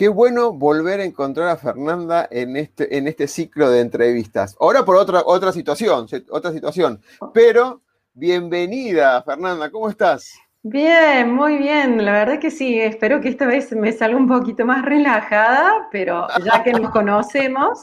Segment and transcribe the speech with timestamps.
[0.00, 4.56] Qué bueno volver a encontrar a Fernanda en este, en este ciclo de entrevistas.
[4.58, 7.02] Ahora por otra, otra situación, otra situación.
[7.34, 7.82] Pero
[8.14, 10.38] bienvenida, Fernanda, ¿cómo estás?
[10.62, 12.02] Bien, muy bien.
[12.02, 16.28] La verdad que sí, espero que esta vez me salga un poquito más relajada, pero
[16.46, 17.80] ya que nos conocemos,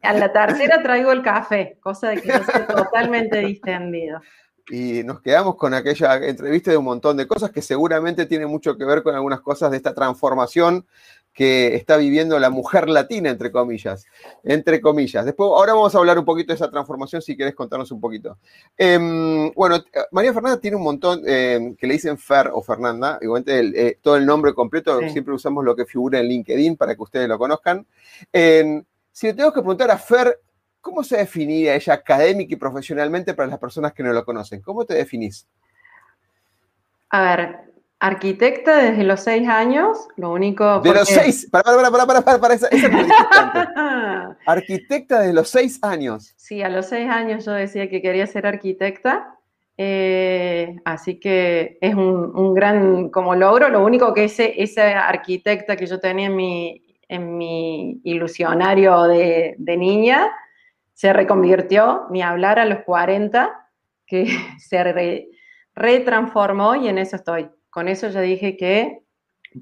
[0.00, 4.22] a la tercera traigo el café, cosa de que esté totalmente distendido
[4.68, 8.76] y nos quedamos con aquella entrevista de un montón de cosas que seguramente tiene mucho
[8.76, 10.86] que ver con algunas cosas de esta transformación
[11.36, 14.06] que está viviendo la mujer latina, entre comillas.
[14.42, 15.22] Entre comillas.
[15.26, 18.38] Después, ahora vamos a hablar un poquito de esa transformación, si querés contarnos un poquito.
[18.74, 23.88] Em, bueno, María Fernanda tiene un montón em, que le dicen Fer o Fernanda, igualmente
[23.88, 27.28] eh, todo el nombre completo, siempre usamos lo que figura en LinkedIn para que ustedes
[27.28, 27.86] lo conozcan.
[28.32, 30.40] Em, si le tengo que preguntar a Fer,
[30.80, 34.62] ¿cómo se definiría ella académica y profesionalmente para las personas que no lo conocen?
[34.62, 35.46] ¿Cómo te definís?
[37.10, 37.60] A ver,
[37.98, 40.80] Arquitecta desde los seis años, lo único.
[40.80, 42.68] De los seis, para, para, para, para, para, para, esa,
[44.46, 46.34] Arquitecta desde los seis años.
[46.36, 49.38] Sí, a los seis años yo decía que quería ser arquitecta,
[49.78, 53.70] eh, así que es un, gran como logro.
[53.70, 59.54] Lo único que ese, esa arquitecta que yo tenía en mi, en mi ilusionario de,
[59.56, 60.30] de niña
[60.92, 63.70] se reconvirtió, ni hablar a los 40,
[64.06, 64.26] que
[64.58, 65.26] se
[65.74, 69.02] retransformó y en eso estoy con eso ya dije que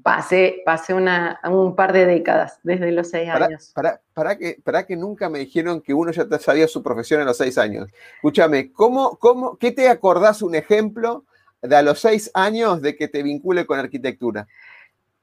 [0.01, 3.73] pasé, pasé una, un par de décadas, desde los seis años.
[3.75, 7.25] Para, para, que, para que nunca me dijeron que uno ya sabía su profesión a
[7.25, 7.89] los seis años.
[8.15, 11.25] Escúchame, ¿cómo, cómo, ¿qué te acordás un ejemplo
[11.61, 14.47] de a los seis años de que te vincule con arquitectura?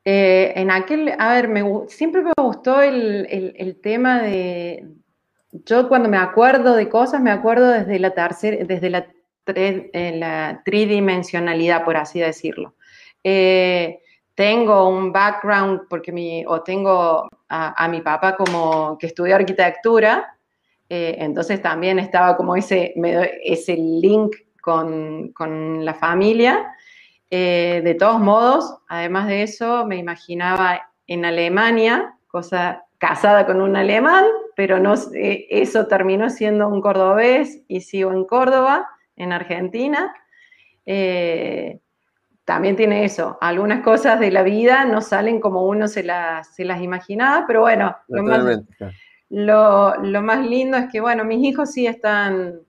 [0.05, 4.87] Eh, en aquel, a ver, me, siempre me gustó el, tema de,
[5.65, 9.07] yo cuando me acuerdo de cosas, me acuerdo desde la tercera, desde la,
[9.47, 12.75] la tridimensionalidad, por así decirlo.
[13.25, 14.01] Eh,
[14.35, 20.37] tengo un background porque mi, o tengo a, mi papá como que estudió arquitectura,
[20.89, 22.95] eh, entonces también estaba como ese,
[23.45, 25.33] ese link con,
[25.85, 26.75] la familia.
[27.31, 33.77] Eh, de todos modos, además de eso, me imaginaba en Alemania, cosa casada con un
[33.77, 40.15] alemán, pero no, eso terminó siendo un cordobés y sigo en Córdoba, en Argentina
[42.45, 43.39] también tiene eso.
[43.41, 47.61] Algunas cosas de la vida no salen como uno se las, se las imaginaba, pero
[47.61, 48.23] bueno, lo
[50.23, 52.61] más, lindo es que, bueno, mis hijos sí están,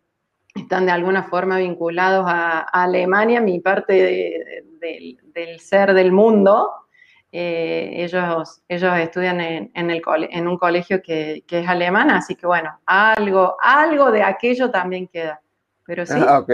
[0.55, 6.71] están de alguna forma vinculados a, Alemania, mi parte del ser del mundo.
[7.35, 12.79] Eh, ellos, ellos estudian en, el en un colegio que, es alemán, así que bueno,
[12.85, 15.41] algo, algo de aquello también queda.
[15.83, 16.19] Pero sí.
[16.19, 16.45] Ah,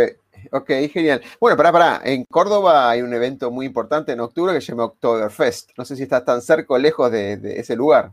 [0.52, 1.22] Ok, genial.
[1.40, 2.02] Bueno, pará, pará.
[2.04, 5.72] En Córdoba hay un evento muy importante en octubre que se llama Oktoberfest.
[5.78, 8.12] No sé si estás tan cerca o lejos de, ese lugar.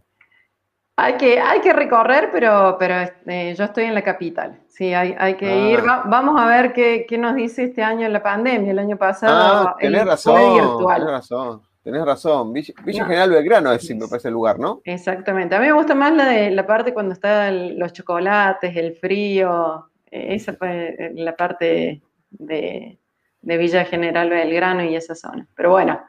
[0.98, 4.60] Hay que, hay que recorrer, pero, pero este, yo estoy en la capital.
[4.68, 5.68] Sí, hay, hay que ah.
[5.68, 5.82] ir.
[5.82, 8.70] vamos a ver qué, nos dice este año la pandemia.
[8.70, 11.62] El año pasado ah, tenés razón, Tenés razón.
[11.86, 12.52] Tenés razón.
[12.52, 14.80] Villa, General Belgrano es, me parece el lugar, ¿no?
[14.82, 15.54] Exactamente.
[15.54, 19.88] A mí me gusta más la de la parte cuando están los chocolates, el frío.
[20.10, 22.02] Esa fue la parte
[22.38, 22.98] de,
[23.42, 25.46] Villa General Belgrano y esa zona.
[25.54, 26.00] Pero bueno,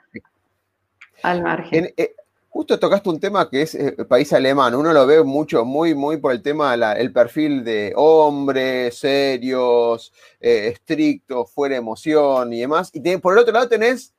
[1.21, 1.93] al margen.
[1.95, 2.15] Eh,
[2.57, 4.73] justo tocaste un tema que es el eh, país alemán.
[4.73, 10.69] Uno lo ve mucho, muy, muy por el tema, el perfil de hombres, serios, eh,
[10.73, 12.89] estrictos, fuera emoción y demás.
[12.93, 14.13] Y por el otro lado tenés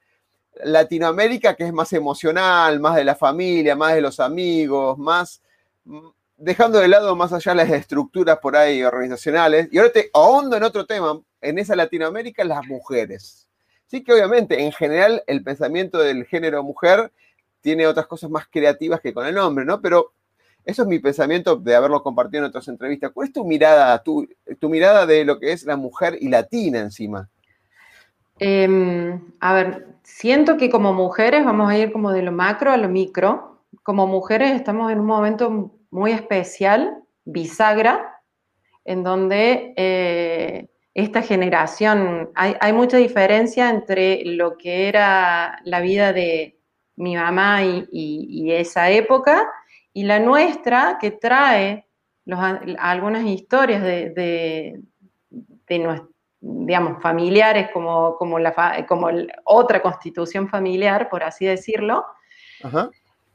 [0.63, 5.43] Latinoamérica, que es más emocional, más de la familia, más de los amigos, más
[5.85, 6.07] mm,
[6.37, 9.69] dejando de lado más allá las estructuras por ahí organizacionales.
[9.73, 13.49] Y ahora te ahondo en otro tema en esa Latinoamérica las mujeres.
[13.87, 17.11] Sí que obviamente en general el pensamiento del género mujer
[17.61, 19.81] tiene otras cosas más creativas que con el hombre, ¿no?
[19.81, 20.13] Pero
[20.65, 23.11] Eso es mi pensamiento de haberlo compartido en otras entrevistas.
[23.15, 24.29] ¿Cuál es tu mirada, tu,
[24.63, 27.31] mirada de lo que es la mujer y latina encima?
[28.39, 32.77] Em, a ver, siento que como mujeres vamos a ir como de lo macro a
[32.77, 33.63] lo micro.
[33.83, 38.21] Como mujeres estamos en un momento muy especial, bisagra,
[38.85, 46.59] en donde eh, esta generación, hay, mucha diferencia entre lo que era la vida de
[46.97, 49.49] mi mamá y, esa época
[49.93, 51.87] y la nuestra que trae
[52.79, 54.83] algunas historias de, de,
[56.41, 59.09] digamos, familiares como, como, la, como
[59.45, 62.05] otra constitución familiar, por así decirlo.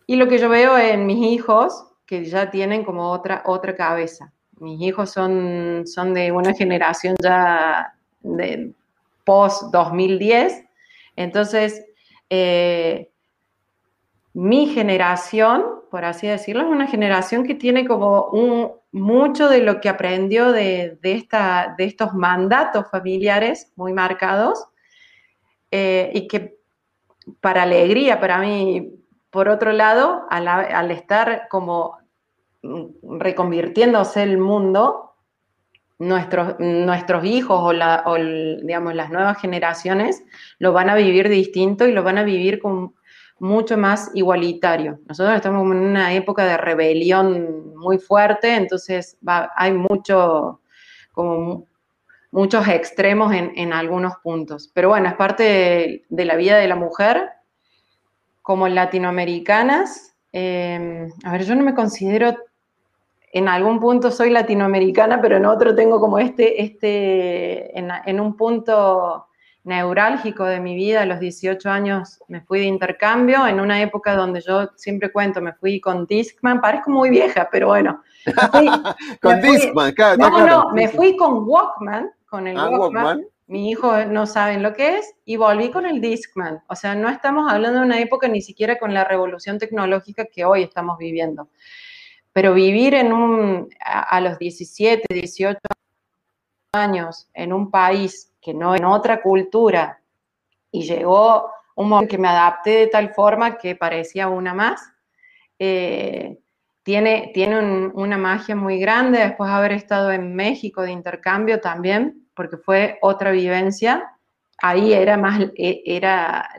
[0.05, 4.33] Y lo que yo veo en mis hijos, que ya tienen como otra, otra cabeza.
[4.63, 8.71] Mis hijos son, son de una generación ya de
[9.25, 10.67] post-2010,
[11.17, 11.85] entonces
[12.29, 13.11] eh,
[14.33, 19.81] mi generación, por así decirlo, es una generación que tiene como un, mucho de lo
[19.81, 24.65] que aprendió de, esta, de estos mandatos familiares muy marcados
[25.71, 26.57] eh, y que
[27.41, 28.93] para alegría, para mí,
[29.29, 31.97] por otro lado, al, estar como
[33.03, 35.15] reconvirtiéndose el mundo,
[35.99, 37.59] nuestros, nuestros hijos
[38.05, 38.15] o,
[38.63, 40.23] digamos, las nuevas generaciones
[40.59, 42.93] lo van a vivir distinto y lo van a vivir con
[43.39, 44.99] mucho más igualitario.
[45.07, 49.17] Nosotros estamos en una época de rebelión muy fuerte, entonces
[49.55, 50.61] hay mucho,
[51.11, 51.67] como
[52.31, 54.71] muchos extremos en, algunos puntos.
[54.73, 57.29] Pero bueno, es parte de, la vida de la mujer.
[58.41, 62.35] Como latinoamericanas, em, a ver, yo no me considero,
[63.33, 69.27] en algún punto soy latinoamericana, pero en otro tengo como este, este en un punto
[69.63, 71.01] neurálgico de mi vida.
[71.01, 75.41] A los 18 años me fui de intercambio en una época donde yo siempre cuento,
[75.41, 78.03] me fui con Discman, parezco muy vieja, pero bueno.
[79.21, 80.17] con Discman, claro.
[80.17, 83.25] No, no, me fui con Walkman, con el ah, Walkman.
[83.47, 86.63] Mi hijo no saben lo que es y volví con el Discman.
[86.67, 90.45] O sea, no estamos hablando de una época ni siquiera con la revolución tecnológica que
[90.45, 91.49] hoy estamos viviendo.
[92.33, 95.59] Pero vivir en un, a, los 17, 18
[96.73, 100.01] años en un país que no en otra cultura.
[100.71, 104.81] Y llegó un momento que me adapté de tal forma que parecía una más.
[105.59, 106.39] Eh,
[106.81, 112.27] tiene tiene una magia muy grande después de haber estado en México de intercambio también,
[112.35, 114.17] porque fue otra vivencia.
[114.57, 116.49] Ahí era más, e, era,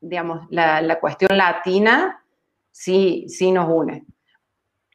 [0.00, 2.24] digamos, la, la cuestión latina
[2.74, 4.04] sí, sí nos une.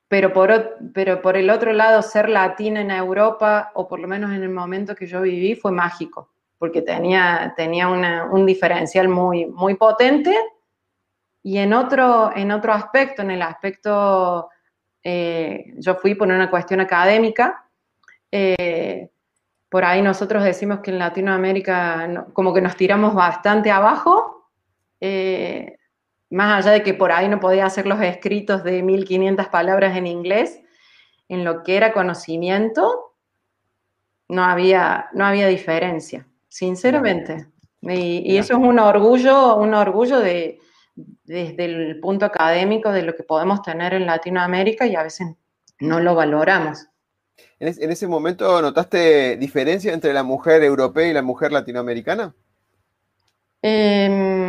[0.10, 4.32] Pero por, pero por el otro lado, ser latina en Europa, o por lo menos
[4.34, 9.76] en el momento que yo viví, fue mágico, porque tenía, tenía un diferencial muy, muy
[9.76, 10.36] potente.
[11.42, 14.50] Y en otro, en otro aspecto, en el aspecto,
[15.04, 17.66] eh, yo fui por una cuestión académica,
[18.32, 19.10] eh,
[19.70, 24.50] por ahí nosotros decimos que en Latinoamérica como que nos tiramos bastante abajo.
[25.00, 25.78] Eh,
[26.30, 30.08] más allá de que por ahí no podía hacer los escritos de 1500 palabras en
[30.08, 30.62] inglés,
[31.28, 33.16] en lo que era conocimiento,
[34.28, 37.48] no había, no había diferencia, sinceramente.
[37.82, 40.60] Y, eso es un orgullo, un orgullo de,
[40.96, 45.28] desde el punto académico de lo que podemos tener en Latinoamérica y a veces
[45.80, 46.88] no lo valoramos.
[47.60, 52.36] ¿En, ese momento notaste diferencia entre la mujer europea y la mujer latinoamericana?
[53.62, 54.49] Eh,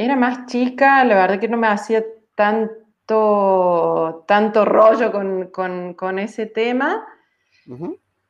[0.00, 2.02] era más chica, la verdad que no me hacía
[2.34, 5.12] tanto, tanto rollo
[5.52, 7.06] con, ese tema,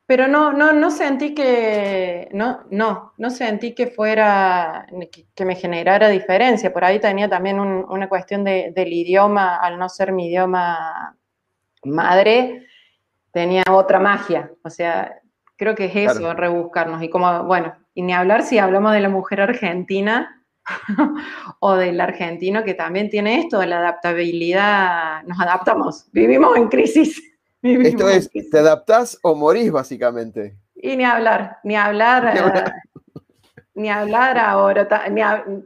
[0.05, 4.85] pero no, no, no sentí que, no, no, no sentí que fuera,
[5.33, 6.73] que, me generara diferencia.
[6.73, 11.15] Por ahí tenía también una cuestión del idioma, al no ser mi idioma
[11.85, 12.67] madre,
[13.31, 14.51] tenía otra magia.
[14.65, 15.21] O sea,
[15.55, 17.01] creo que es eso, rebuscarnos.
[17.01, 20.40] Y como, bueno, y ni hablar si hablamos de la mujer argentina,
[21.59, 27.21] o del argentino que también tiene esto de la adaptabilidad, nos adaptamos, vivimos en crisis.
[27.61, 30.55] esto es, ¿te adaptás o morís básicamente?
[30.75, 32.33] Y ni hablar, ni hablar,
[33.75, 34.87] ni hablar, eh, ahora,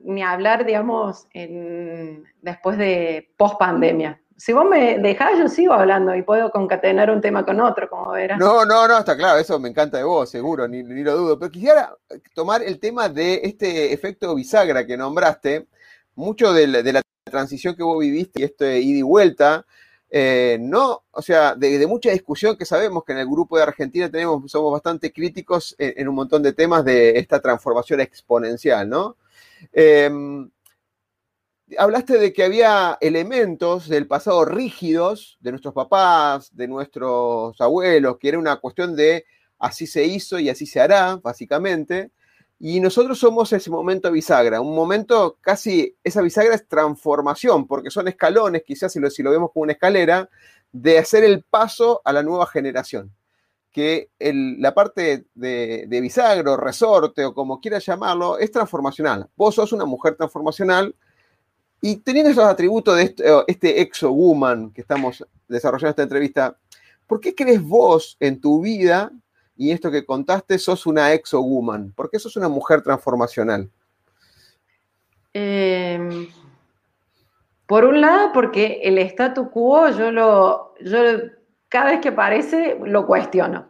[0.03, 1.27] ni, hablar, digamos,
[2.41, 7.21] después de post pandemia si vos me dejás, yo sigo hablando y puedo concatenar un
[7.21, 8.37] tema con otro, como verás.
[8.37, 11.39] No, no, no, está claro, eso me encanta de vos, seguro, ni, lo dudo.
[11.39, 11.95] Pero quisiera
[12.33, 15.67] tomar el tema de este efecto bisagra que nombraste,
[16.15, 19.65] mucho de la, transición que vos viviste y este ida y vuelta,
[20.11, 24.11] eh, no, o sea, de, mucha discusión que sabemos que en el grupo de Argentina
[24.11, 29.17] tenemos, somos bastante críticos en, un montón de temas de esta transformación exponencial, ¿no?
[29.73, 30.49] Em,
[31.77, 38.29] hablaste de que había elementos del pasado rígidos de nuestros papás, de nuestros abuelos, que
[38.29, 39.25] era una cuestión de
[39.59, 42.11] así se hizo y así se hará, básicamente.
[42.59, 48.07] Y nosotros somos ese momento bisagra, un momento casi, esa bisagra es transformación, porque son
[48.07, 50.29] escalones, quizás si lo, vemos como una escalera,
[50.71, 53.13] de hacer el paso a la nueva generación.
[53.71, 59.29] Que la parte de, de bisagro, resorte o como quieras llamarlo, es transformacional.
[59.35, 60.95] Vos sos una mujer transformacional
[61.85, 66.57] y teniendo esos atributos de este, este exo-woman que estamos desarrollando esta entrevista,
[67.05, 69.11] ¿por qué crees vos en tu vida
[69.55, 71.91] y esto que contaste, sos una exo-woman?
[71.91, 73.69] ¿Por qué sos una mujer transformacional?
[75.31, 76.27] Em,
[77.67, 80.97] por un lado, porque el statu quo yo lo, yo
[81.69, 83.67] cada vez que aparece lo cuestiono.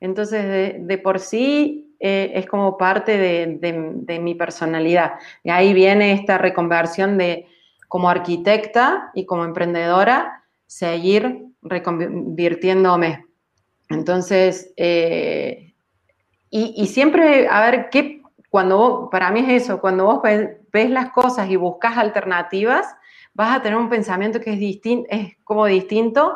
[0.00, 5.18] Entonces, de, por sí eh, es como parte de, mi personalidad.
[5.44, 7.46] Y ahí viene esta reconversión de
[7.88, 13.24] como arquitecta y como emprendedora, seguir reconvirtiéndome.
[13.88, 15.74] Entonces, eh,
[16.50, 21.50] y, siempre, a ver, ¿qué, cuando para mí es eso, cuando vos ves, las cosas
[21.50, 22.86] y buscas alternativas,
[23.34, 26.34] vas a tener un pensamiento que es, distinto, es como distinto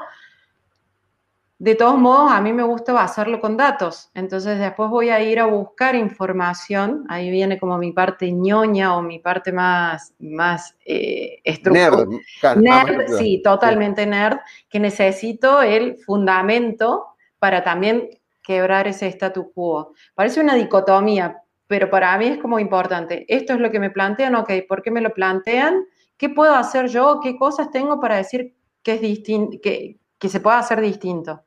[1.62, 4.10] de todos modos, a mí me gusta hacerlo con datos.
[4.14, 7.04] Entonces, después voy a ir a buscar información.
[7.08, 11.40] Ahí viene como mi parte ñoña o mi parte más, más eh,
[11.70, 12.08] Nerd,
[12.56, 14.38] nerd sí, totalmente nerd,
[14.68, 18.10] que necesito el fundamento para también
[18.42, 19.94] quebrar ese statu quo.
[20.16, 23.24] Parece una dicotomía, pero para mí es como importante.
[23.28, 25.84] Esto es lo que me plantean, ok, ¿por qué me lo plantean?
[26.16, 27.20] ¿Qué puedo hacer yo?
[27.22, 28.52] ¿Qué cosas tengo para decir
[28.82, 31.44] que, es distinto, que, que se pueda hacer distinto?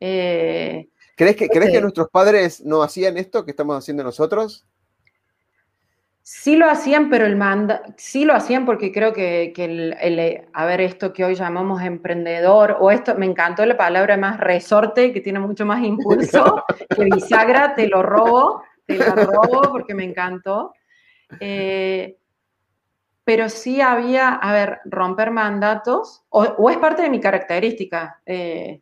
[0.00, 4.66] Eh, ¿Crees, que, ¿Crees que nuestros padres no hacían esto que estamos haciendo nosotros?
[6.28, 10.80] Sí lo hacían, pero el manda, sí lo hacían porque creo que, el, a ver,
[10.80, 15.38] esto que hoy llamamos emprendedor, o esto, me encantó la palabra más resorte, que tiene
[15.38, 16.64] mucho más impulso,
[16.96, 20.72] que bisagra, te lo robo, te lo robo porque me encantó.
[21.38, 22.18] Eh,
[23.22, 28.20] pero sí había, a ver, romper mandatos, o, es parte de mi característica.
[28.26, 28.80] Eh,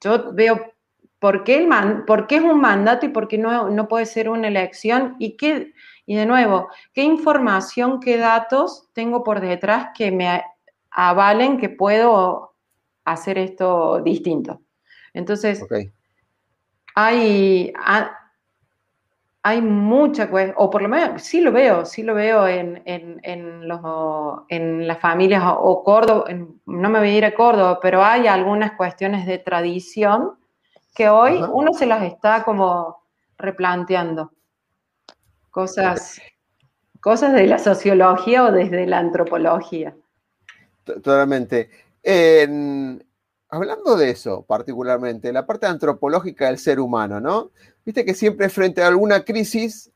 [0.00, 0.74] yo veo
[1.18, 4.06] por qué, el man, por qué es un mandato y por qué no, no puede
[4.06, 5.72] ser una elección y qué,
[6.06, 10.42] y de nuevo, qué información, qué datos tengo por detrás que me
[10.90, 12.54] avalen que puedo
[13.04, 14.60] hacer esto distinto.
[15.12, 15.64] Entonces,
[16.94, 17.72] hay,
[19.46, 23.80] hay mucha o por lo menos sí lo veo, sí lo veo en, en, los,
[24.48, 26.24] en las familias o Córdoba,
[26.64, 30.38] no me voy a ir a Córdoba, pero hay algunas cuestiones de tradición
[30.94, 33.04] que hoy uno se las está como
[33.36, 34.32] replanteando.
[35.50, 36.22] Cosas,
[37.00, 39.94] cosas de la sociología o desde la antropología.
[40.84, 41.68] Totalmente.
[43.50, 47.50] hablando de eso particularmente, la parte antropológica del ser humano, ¿no?
[47.84, 49.90] Viste que siempre frente a alguna crisis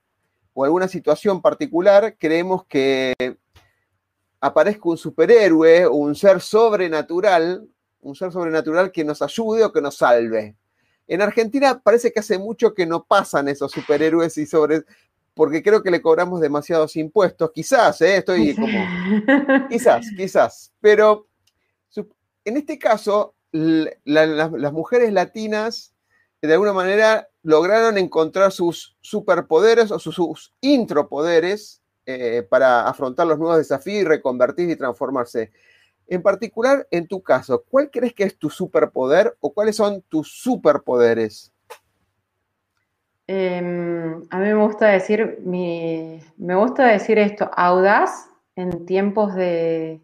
[0.52, 3.14] o alguna situación particular creemos que
[4.40, 7.66] aparezca un superhéroe o un ser sobrenatural,
[8.00, 10.57] un ser sobrenatural que nos ayude o que nos salve.
[11.07, 14.85] En Argentina parece que hace mucho que no pasan esos superhéroes y sobre
[15.33, 18.16] porque creo que le cobramos demasiados impuestos, quizás, ¿eh?
[18.16, 21.28] estoy como, quizás, quizás, pero
[22.45, 25.95] en este caso, las mujeres latinas
[26.47, 33.59] de alguna manera lograron encontrar sus superpoderes o sus, intropoderes eh, para afrontar los nuevos
[33.59, 35.50] desafíos y reconvertir y transformarse.
[36.07, 40.33] En particular, en tu caso, ¿cuál crees que es tu superpoder o cuáles son tus
[40.40, 41.52] superpoderes?
[43.26, 50.00] Em, a mí me gusta decir, me gusta decir esto, audaz en tiempos de,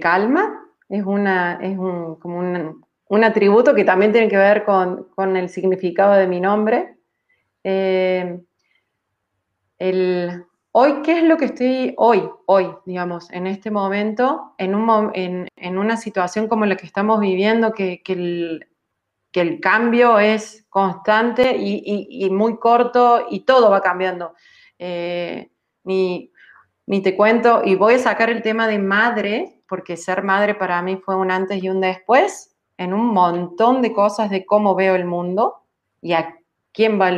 [0.00, 5.36] calma, es, una, es un, como un, un atributo que también tiene que ver con,
[5.36, 6.96] el significado de mi nombre.
[7.62, 8.40] Eh,
[10.72, 15.78] hoy, ¿qué es lo que estoy hoy, hoy, digamos, en este momento, en, un, en,
[15.78, 18.66] una situación como la que estamos viviendo, que, el,
[19.60, 24.34] cambio es constante y, muy corto y todo va cambiando?
[24.78, 25.50] Eh,
[25.84, 26.32] ni,
[26.86, 30.80] ni te cuento, y voy a sacar el tema de madre, porque ser madre para
[30.82, 34.94] mí fue un antes y un después en un montón de cosas de cómo veo
[34.94, 35.62] el mundo
[36.00, 36.36] y a
[36.72, 37.10] quién va,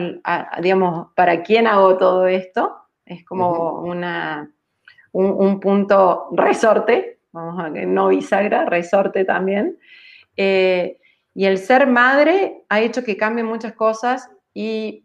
[0.61, 2.77] digamos, para quién hago todo esto.
[3.05, 4.51] Es como una,
[5.13, 9.79] un, punto resorte, vamos a no bisagra, resorte también.
[10.37, 10.99] Eh,
[11.35, 15.05] y el ser madre ha hecho que cambien muchas cosas y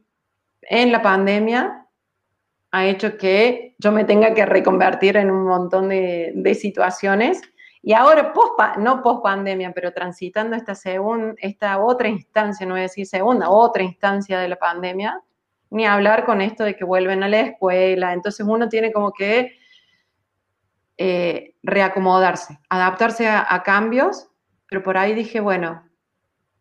[0.61, 1.87] en la pandemia
[2.71, 7.41] ha hecho que yo me tenga que reconvertir en un montón de, situaciones.
[7.83, 10.73] Y ahora, post, no post pandemia, pero transitando esta,
[11.37, 15.19] esta otra instancia, no voy a decir segunda, otra instancia de la pandemia,
[15.71, 18.13] ni hablar con esto de que vuelven a la escuela.
[18.13, 19.57] Entonces uno tiene como que
[20.97, 24.27] eh, reacomodarse, adaptarse a, cambios,
[24.67, 25.83] pero por ahí dije, bueno,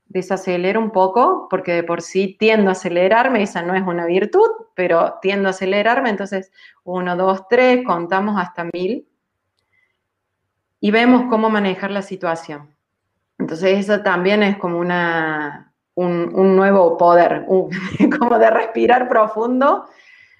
[0.06, 4.48] desacelero un poco, porque de por sí tiendo a acelerarme, esa no es una virtud,
[4.74, 6.50] pero tiendo a acelerarme, entonces
[6.82, 9.06] uno, dos, tres, contamos hasta mil
[10.80, 12.74] y vemos cómo manejar la situación.
[13.38, 17.46] Entonces eso también es como una, un, nuevo poder,
[18.18, 19.86] como de respirar profundo,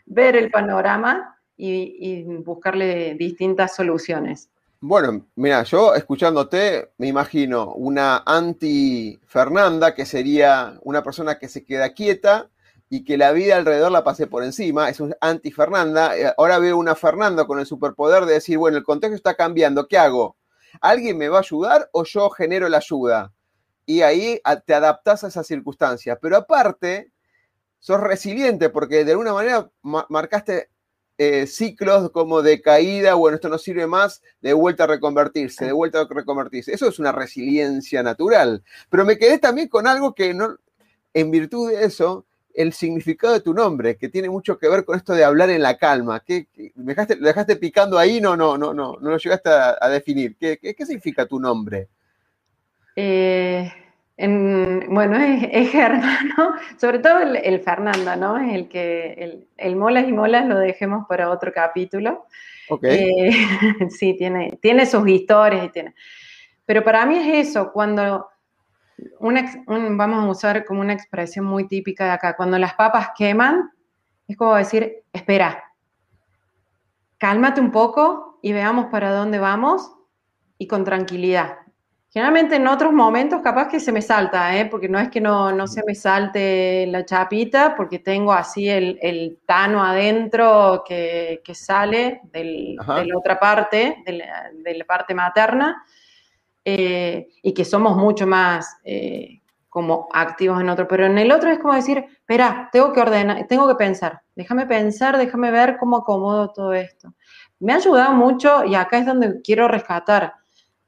[0.07, 4.49] ver el panorama y, buscarle distintas soluciones.
[4.83, 11.93] Bueno, mira, yo escuchándote me imagino una anti-Fernanda, que sería una persona que se queda
[11.93, 12.49] quieta
[12.93, 16.19] y que la vida alrededor la pase por encima, es un anti-Fernanda.
[16.19, 19.87] Eh, ahora veo una Fernanda con el superpoder de decir, bueno, el contexto está cambiando,
[19.87, 20.37] ¿qué hago?
[20.81, 23.33] ¿Alguien me va a ayudar o yo genero la ayuda?
[23.87, 26.19] Y ahí te adaptas a esas circunstancias.
[26.21, 27.13] Pero aparte,
[27.79, 30.69] sos resiliente porque de alguna manera marcaste
[31.17, 35.73] eh, ciclos como de caída, bueno, esto no sirve más, de vuelta a reconvertirse, de
[35.73, 36.73] vuelta a reconvertirse.
[36.73, 38.65] Eso es una resiliencia natural.
[38.89, 40.57] Pero me quedé también con algo que no,
[41.15, 44.97] en virtud de eso, el significado de tu nombre, que tiene mucho que ver con
[44.97, 46.21] esto de hablar en la calma.
[46.21, 48.21] ¿Qué, me dejaste, ¿Lo dejaste picando ahí?
[48.21, 50.37] No, no, no, no, no lo llegaste a, definir.
[50.37, 51.89] ¿Qué, ¿Qué, significa tu nombre?
[52.97, 53.71] Eh,
[54.19, 58.39] bueno, es, hermano, sobre todo el, Fernando, ¿no?
[58.39, 62.27] Es el que, el, molas y molas lo dejemos para otro capítulo.
[62.83, 63.31] Eh,
[63.91, 65.95] sí, tiene, tiene sus historias y tiene.
[66.67, 68.30] Pero para mí es eso, cuando,
[69.21, 73.71] vamos a usar como una expresión muy típica de acá, cuando las papas queman,
[74.27, 75.65] es como decir, espera,
[77.19, 79.93] cálmate un poco y veamos para dónde vamos
[80.59, 81.59] y con tranquilidad.
[82.13, 84.67] Generalmente en otros momentos capaz que se me salta, ¿eh?
[84.67, 88.99] porque no es que no, no, se me salte la chapita, porque tengo así el,
[89.01, 94.85] el tano adentro que, que sale del, de la otra parte, de la, de la
[94.85, 95.85] parte materna,
[96.65, 101.51] eh, y que somos mucho más eh, como activos en otro, pero en el otro
[101.51, 105.99] es como decir, espera, tengo que ordenar, tengo que pensar, déjame pensar, déjame ver cómo
[105.99, 107.15] acomodo todo esto.
[107.61, 110.35] Me ha ayudado mucho y acá es donde quiero rescatar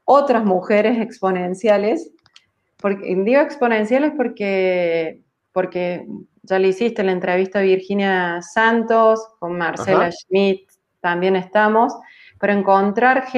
[0.04, 2.11] otras mujeres exponenciales.
[2.78, 6.06] Porque, digo exponenciales porque, porque
[6.42, 10.68] ya le hiciste la entrevista a Virginia Santos, con Marcela Schmidt
[11.00, 11.92] también estamos,
[12.42, 13.28] pero encontrar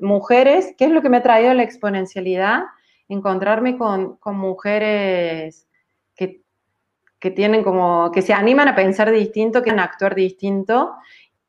[0.00, 2.62] mujeres, ¿qué es lo que me ha traído la exponencialidad?
[3.10, 5.68] Encontrarme con, mujeres
[6.16, 6.40] que,
[7.18, 10.94] que, tienen como, que se animan a pensar distinto, que a actuar distinto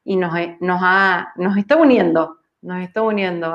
[0.04, 3.54] y nos, nos, ha, nos está uniendo nos está uniendo.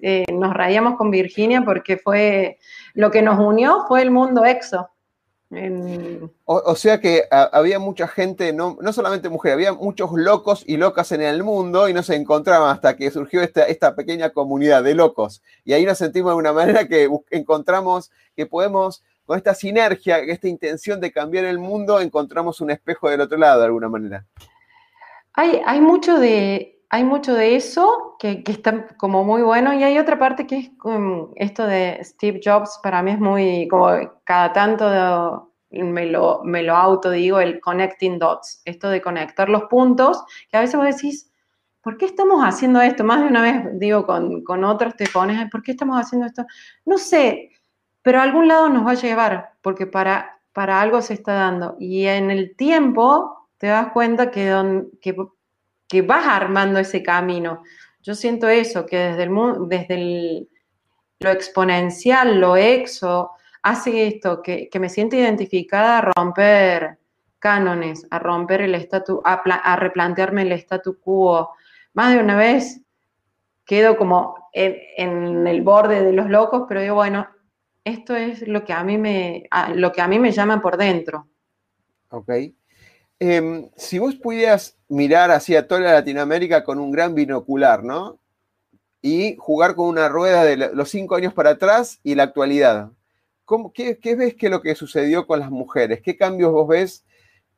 [0.00, 2.58] Eh, nos rayamos con Virginia porque fue
[2.94, 4.88] lo que nos unió fue el mundo exo.
[6.44, 11.12] O, sea que había mucha gente, no, no solamente mujeres, había muchos locos y locas
[11.12, 14.94] en el mundo y no se encontraban hasta que surgió esta, esta pequeña comunidad de
[14.94, 15.42] locos.
[15.64, 20.48] Y ahí nos sentimos de una manera que encontramos que podemos, con esta sinergia, esta
[20.48, 24.26] intención de cambiar el mundo, encontramos un espejo del otro lado de alguna manera.
[25.34, 29.98] Hay, hay mucho de, hay mucho de eso que, está como muy bueno y hay
[29.98, 30.70] otra parte que es
[31.34, 33.88] esto de Steve Jobs, para mí es muy, como
[34.22, 39.64] cada tanto me, lo, me lo auto digo, el connecting dots, esto de conectar los
[39.64, 41.32] puntos, que a veces vos decís,
[41.82, 43.02] ¿por qué estamos haciendo esto?
[43.02, 46.44] Más de una vez digo con, con otros te pones, ¿por qué estamos haciendo esto?
[46.84, 47.50] No sé,
[48.02, 51.74] pero a algún lado nos va a llevar, porque para, para algo se está dando.
[51.80, 54.46] Y en el tiempo te das cuenta que,
[55.88, 57.62] que vas armando ese camino.
[58.02, 59.32] Yo siento eso, que desde, el,
[59.68, 60.48] desde
[61.20, 63.30] lo exponencial, lo exo,
[63.62, 66.98] hace esto, que, me siento identificada a romper
[67.38, 71.50] cánones, a romper el estatus, a, replantearme el statu quo.
[71.94, 72.82] Más de una vez
[73.64, 77.26] quedo como en, en, el borde de los locos, pero digo, bueno,
[77.84, 81.28] esto es lo que a mí me, lo que a mí me llama por dentro.
[82.10, 82.30] Ok.
[83.20, 88.18] Em, si vos pudieras mirar hacia toda Latinoamérica con un gran binocular, ¿no?
[89.02, 92.90] Y jugar con una rueda de los cinco años para atrás y la actualidad.
[93.74, 96.00] qué, ves que lo que sucedió con las mujeres?
[96.02, 97.04] ¿Qué cambios vos ves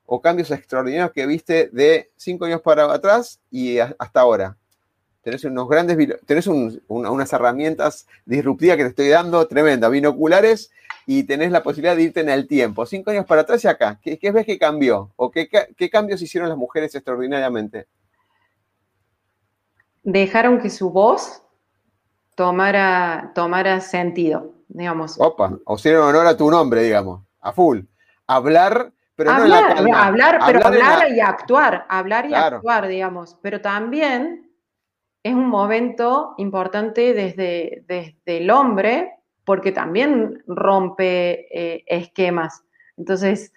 [0.05, 4.57] o cambios extraordinarios que viste de cinco años para atrás y hasta ahora?
[5.23, 10.71] Tenés unos grandes, tenés unas herramientas disruptivas que te estoy dando, tremendas, binoculares
[11.07, 14.01] y tenés la posibilidad de irte en el tiempo, cinco años para atrás y acá,
[14.03, 15.13] ¿qué, ves que cambió?
[15.17, 17.87] ¿O qué, qué cambios hicieron las mujeres extraordinariamente?
[20.03, 21.43] Dejaron que su voz
[22.37, 25.17] tomara, tomara sentido, digamos.
[25.19, 27.81] Opa, o sea, honor a tu nombre, digamos, a full.
[28.27, 33.37] Hablar, pero no en la Hablar, pero hablar, y actuar, hablar y actuar, digamos.
[33.43, 34.53] Pero también
[35.23, 39.16] es un momento importante desde, desde el hombre,
[39.47, 42.65] porque también rompe eh, esquemas.
[42.97, 43.53] Entonces,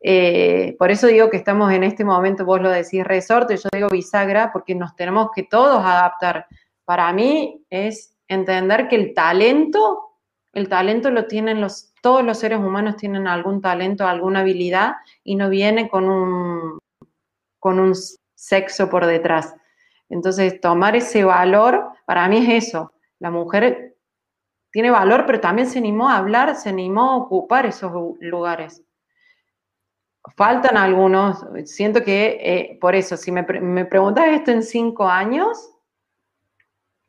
[0.00, 3.88] eh, por eso digo que estamos en este momento, vos lo decís resorte, yo digo
[3.88, 6.46] bisagra, porque nos tenemos que todos adaptar.
[6.84, 10.16] Para mí es entender que el talento,
[10.52, 15.36] el talento lo tienen los, todos los seres humanos tienen algún talento, alguna habilidad y
[15.36, 16.78] no viene con un,
[17.60, 17.94] con un
[18.34, 19.54] sexo por detrás.
[20.08, 22.92] Entonces, tomar ese valor, para mí es eso.
[23.20, 23.87] La mujer
[24.70, 28.82] tiene valor, pero también se animó a hablar, se animó a ocupar esos lugares.
[30.36, 35.70] Faltan algunos, siento que eh, por eso, si me, me preguntas esto en cinco años,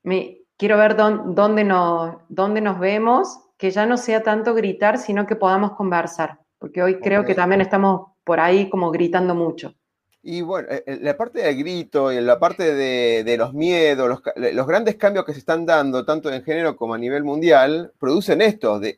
[0.04, 5.26] me, quiero ver dónde, nos, dónde nos vemos, que ya no sea tanto gritar, sino
[5.26, 9.74] que podamos conversar, porque hoy creo que también estamos por ahí como gritando mucho.
[10.22, 14.68] Y bueno, eh, eh, la parte del grito y la parte de, los miedos, los,
[14.68, 18.80] grandes cambios que se están dando, tanto en género como a nivel mundial, producen esto,
[18.80, 18.98] de,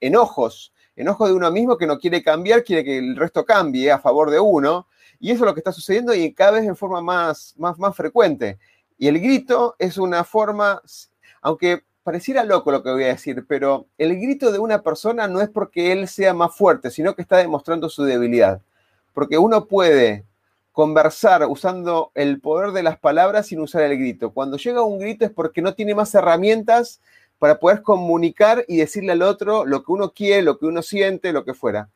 [0.00, 4.00] enojos, enojos de uno mismo que no quiere cambiar, quiere que el resto cambie a
[4.00, 4.88] favor de uno,
[5.20, 7.94] y eso es lo que está sucediendo y cada vez en forma más, más, más
[7.96, 8.58] frecuente.
[8.98, 10.82] Y el grito es una forma,
[11.42, 15.40] aunque pareciera loco lo que voy a decir, pero el grito de una persona no
[15.40, 18.60] es porque él sea más fuerte, sino que está demostrando su debilidad.
[19.12, 20.24] Porque uno puede
[20.76, 24.34] conversar usando el poder de las palabras sin usar el grito.
[24.34, 27.00] Cuando llega un grito es porque no tiene más herramientas
[27.38, 31.32] para poder comunicar y decirle al otro lo que uno quiere, lo que uno siente,
[31.32, 31.88] lo que fuera.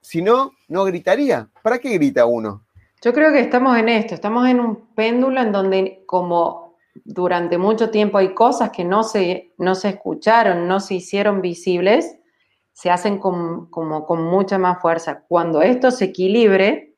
[0.00, 1.48] Si no, no gritaría.
[1.64, 2.62] ¿Para qué grita uno?
[3.02, 7.90] Yo creo que estamos en esto, estamos en un péndulo en donde como durante mucho
[7.90, 12.20] tiempo hay cosas que no se, no se escucharon, no se hicieron visibles,
[12.72, 15.24] se hacen con, como con mucha más fuerza.
[15.26, 16.91] Cuando esto se equilibre,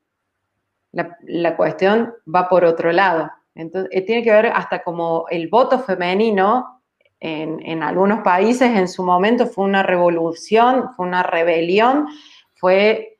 [0.94, 3.30] la, cuestión va por otro lado.
[3.54, 6.82] Entonces, eh, tiene que ver hasta como el voto femenino
[7.20, 12.08] en, en algunos países en su momento fue una revolución, fue una rebelión,
[12.54, 13.14] fue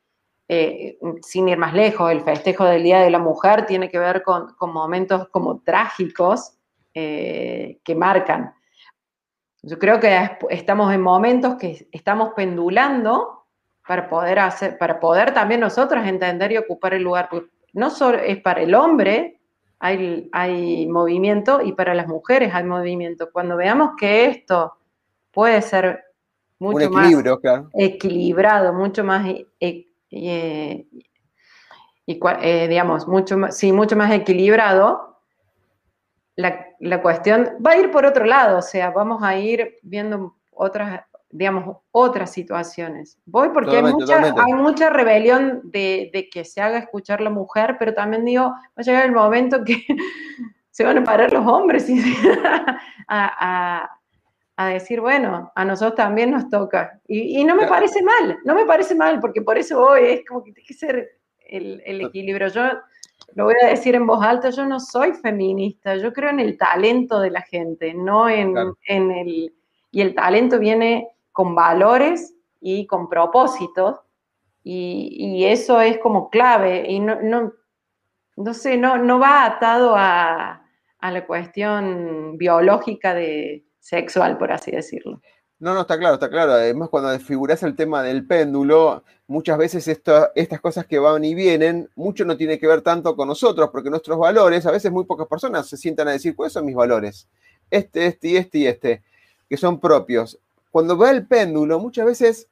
[0.46, 4.22] eh, sin ir más lejos, el festejo del Día de la Mujer tiene que ver
[4.22, 6.58] con, momentos como trágicos
[6.92, 8.54] eh, que marcan.
[9.62, 13.46] Yo creo que estamos en momentos que estamos pendulando
[13.88, 17.30] para poder hacer, para poder también nosotros entender y ocupar el lugar.
[17.74, 19.40] No solo es para el hombre,
[19.78, 23.30] hay, hay movimiento y para las mujeres hay movimiento.
[23.30, 24.74] Cuando veamos que esto
[25.30, 26.04] puede ser
[26.58, 27.12] mucho más
[27.74, 29.46] equilibrado, mucho más e,
[30.08, 30.86] y, eh,
[32.06, 35.18] eh, digamos, mucho más, sí, mucho más equilibrado,
[36.36, 40.36] la, la, cuestión va a ir por otro lado, o sea, vamos a ir viendo
[40.52, 41.04] otras,
[41.36, 43.18] digamos, otras situaciones.
[43.26, 47.76] Voy porque hay, mucha, hay mucha, rebelión de, de, que se haga escuchar la mujer,
[47.78, 49.84] pero también digo, va a llegar el momento que
[50.70, 52.00] se van a parar los hombres y
[53.08, 53.90] a,
[54.56, 57.00] a decir, bueno, a nosotros también nos toca.
[57.08, 60.44] Y, no me parece mal, no me parece mal, porque por eso hoy es como
[60.44, 62.48] que tiene que ser el, equilibrio.
[62.48, 62.62] Yo
[63.34, 66.56] lo voy a decir en voz alta, yo no soy feminista, yo creo en el
[66.56, 68.56] talento de la gente, no en,
[68.88, 69.52] el...
[69.90, 74.00] Y el talento viene con valores y con propósitos,
[74.62, 77.52] y, eso es como clave, y no, no,
[78.36, 80.62] no sé, no, no va atado a
[81.02, 85.20] la cuestión biológica de sexual, por así decirlo.
[85.64, 86.52] No, no, está claro, está claro.
[86.52, 91.88] Además, cuando desfiguras el tema del péndulo, muchas veces estas cosas que van y vienen,
[91.94, 95.26] mucho no tiene que ver tanto con nosotros, porque nuestros valores, a veces muy pocas
[95.28, 97.28] personas se sientan a decir, ¿cuáles son mis valores?
[97.70, 99.02] Este, este y este y este,
[99.48, 100.38] que son propios.
[100.74, 102.48] Cuando va el péndulo, muchas veces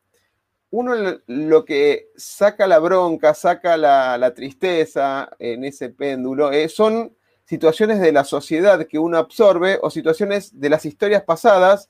[0.71, 0.95] uno
[1.27, 8.13] lo que saca la bronca, saca la, tristeza en ese péndulo, eh, son situaciones de
[8.13, 11.89] la sociedad que uno absorbe o situaciones de las historias pasadas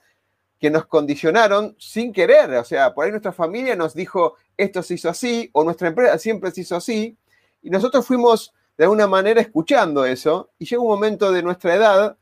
[0.59, 2.55] que nos condicionaron sin querer.
[2.55, 6.17] O sea, por ahí nuestra familia nos dijo, esto se hizo así, o nuestra empresa
[6.17, 7.15] siempre se hizo así,
[7.61, 12.17] y nosotros fuimos de alguna manera escuchando eso, y llega un momento de nuestra edad,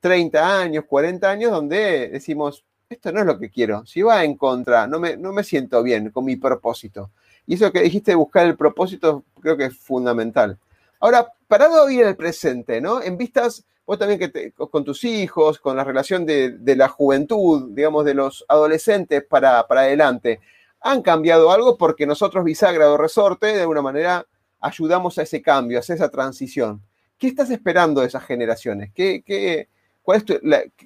[0.00, 4.36] 30 años, 40 años, donde decimos, esto no es lo que quiero, si va en
[4.36, 7.12] contra, no me, no me siento bien con mi propósito.
[7.46, 10.58] Y eso que dijiste de buscar el propósito creo que es fundamental.
[10.98, 13.00] Ahora, parado hoy en el presente, ¿no?
[13.00, 18.04] En vistas, vos también que con tus hijos, con la relación de, la juventud, digamos,
[18.04, 20.40] de los adolescentes para, para adelante,
[20.80, 21.78] ¿han cambiado algo?
[21.78, 24.26] Porque nosotros, Bisagra o Resorte, de alguna manera
[24.60, 26.82] ayudamos a ese cambio, a esa transición.
[27.18, 28.90] ¿Qué estás esperando de esas generaciones?
[28.92, 29.68] ¿Qué, qué,
[30.02, 30.24] cuál es,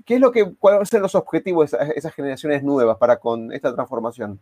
[0.05, 3.75] ¿qué es lo que, cuáles son los objetivos de esas, generaciones nuevas para con esta
[3.75, 4.41] transformación?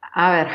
[0.00, 0.48] A ver,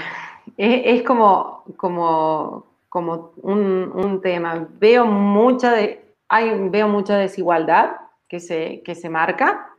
[0.57, 4.67] es, como, como, como un, tema.
[4.79, 7.97] Veo mucha, de, hay, veo mucha desigualdad
[8.27, 9.69] que se, que se marca,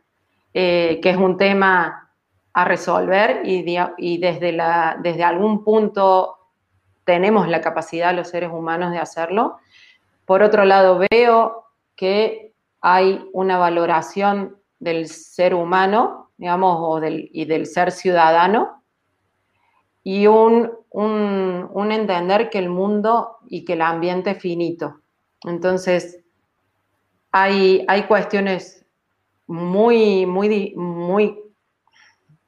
[0.53, 2.11] eh, que es un tema
[2.53, 3.65] a resolver y,
[3.97, 6.37] y desde, la, desde algún punto
[7.05, 9.57] tenemos la capacidad los seres humanos de hacerlo.
[10.31, 17.91] Por otro lado, veo que hay una valoración del ser humano, digamos, y del ser
[17.91, 18.81] ciudadano,
[20.05, 25.01] y un, un, entender que el mundo y que el ambiente es finito.
[25.43, 26.23] Entonces,
[27.33, 28.85] hay, hay cuestiones
[29.47, 31.41] muy, muy, muy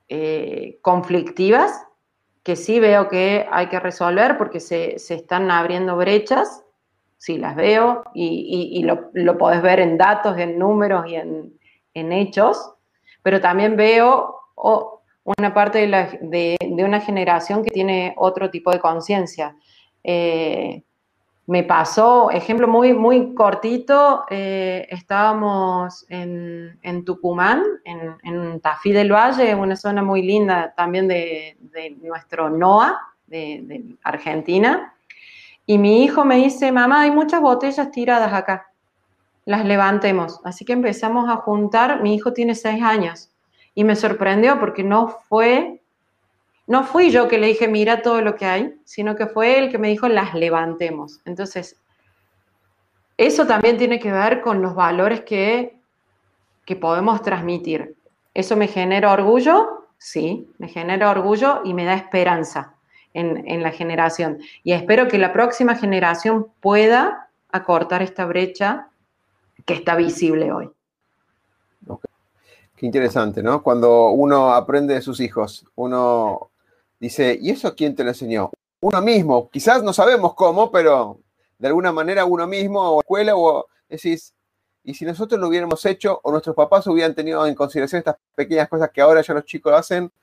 [0.07, 1.85] eh, conflictivas
[2.43, 6.63] que sí veo que hay que resolver porque se, están abriendo brechas,
[7.23, 12.73] sí las veo y, lo, lo, podés ver en datos, en números y en, hechos,
[13.21, 14.41] pero también veo
[15.23, 19.55] una parte de, una generación que tiene otro tipo de conciencia.
[20.03, 20.83] Eh,
[21.45, 29.77] me pasó, ejemplo muy, muy cortito, eh, estábamos en, Tucumán, en, Tafí del Valle, una
[29.77, 31.55] zona muy linda también de,
[32.01, 34.93] nuestro NOA, de, Argentina,
[35.65, 38.67] y mi hijo me dice, mamá, hay muchas botellas tiradas acá,
[39.45, 40.41] las levantemos.
[40.43, 43.29] Así que empezamos a juntar, mi hijo tiene seis años,
[43.75, 45.79] y me sorprendió porque no fue
[46.65, 49.69] no fui yo que le dije, mira todo lo que hay, sino que fue él
[49.69, 51.19] que me dijo, las levantemos.
[51.25, 51.75] Entonces,
[53.17, 55.77] eso también tiene que ver con los valores que,
[56.63, 57.97] que podemos transmitir.
[58.33, 59.87] ¿Eso me genera orgullo?
[59.97, 62.72] Sí, me genera orgullo y me da esperanza
[63.13, 64.39] en, la generación.
[64.63, 68.87] Y espero que la próxima generación pueda acortar esta brecha
[69.65, 70.69] que está visible hoy.
[72.75, 73.63] Qué interesante, ¿no?
[73.63, 76.51] Cuando uno aprende de sus hijos, uno
[77.03, 78.49] Dice, ¿y eso quién te lo enseñó?
[78.79, 81.19] Uno mismo, quizás no sabemos cómo, pero
[81.59, 84.33] de alguna manera uno mismo o escuela o decís,
[84.85, 88.69] y si nosotros lo hubiéramos hecho o nuestros papás hubieran tenido en consideración estas pequeñas
[88.69, 90.13] cosas que ahora ya los chicos hacen,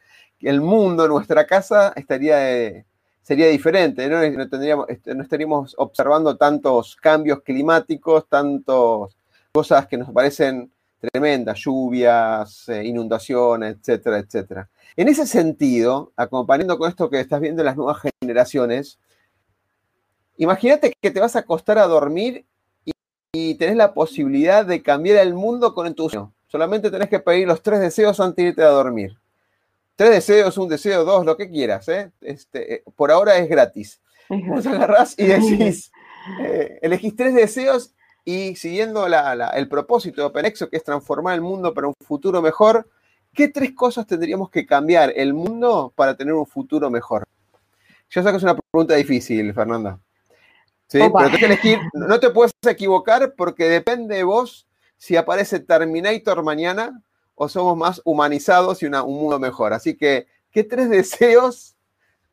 [0.43, 2.85] el mundo, nuestra casa estaría eh,
[3.23, 4.29] sería diferente, ¿no?
[4.29, 9.17] No, tendríamos, no estaríamos observando tantos cambios climáticos, tantas
[9.53, 14.69] cosas que nos parecen tremendas, lluvias, eh, inundaciones, etcétera, etcétera.
[14.97, 18.99] En ese sentido, acompañando con esto que estás viendo en las nuevas generaciones,
[20.37, 22.45] imagínate que te vas a acostar a dormir
[23.33, 26.35] y, tenés la posibilidad de cambiar el mundo con entusiasmo.
[26.49, 29.20] Solamente tenés que pedir los tres deseos antes de irte a dormir.
[30.01, 31.87] Tres deseos, un deseo, dos, lo que quieras.
[31.91, 32.11] ¿eh?
[32.23, 34.01] Este, eh, por ahora es gratis.
[34.31, 35.93] Vos agarrás y decís,
[36.41, 37.93] eh, elegís tres deseos
[38.25, 42.89] y siguiendo el propósito de OpenExo, que es transformar el mundo para un futuro mejor,
[43.35, 47.27] ¿qué tres cosas tendríamos que cambiar el mundo para tener un futuro mejor?
[48.09, 49.99] Yo sé que es una pregunta difícil, Fernanda.
[50.87, 50.99] ¿Sí?
[50.99, 57.03] Pero que elegir, no te puedes equivocar porque depende de vos si aparece Terminator mañana
[57.43, 59.73] o somos más humanizados y un mundo mejor.
[59.73, 61.75] Así que, ¿qué tres deseos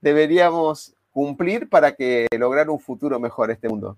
[0.02, 3.98] deberíamos cumplir para que lograr un futuro mejor este mundo?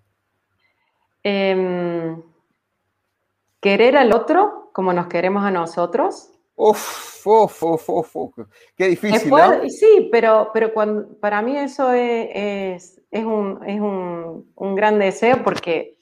[1.24, 2.22] Em,
[3.60, 6.30] querer al otro como nos queremos a nosotros.
[6.56, 8.38] Uf, uf, uf, uf,
[8.78, 9.32] qué difícil.
[9.68, 15.42] Sí, pero, pero cuando, para mí eso es, es, un, es un, un, gran deseo
[15.44, 15.98] porque